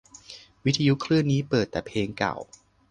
[0.65, 2.35] วิทยุคลื่นนี้เปิดแต่เพลงเก่า